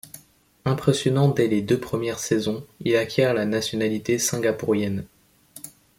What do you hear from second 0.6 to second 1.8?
Impressionnant dès les deux